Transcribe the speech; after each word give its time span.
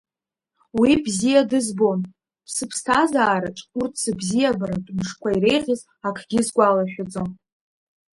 Уи 0.79 0.91
бзиа 1.03 1.41
дызбон, 1.49 2.01
сыԥсҭазаараҿ 2.53 3.59
урҭ 3.79 3.93
сыбзиабаратә 4.03 4.91
мшқәа 4.97 5.29
иреиӷьыз 5.35 5.81
акгьы 6.07 6.41
сгәалашәаӡом. 6.47 7.29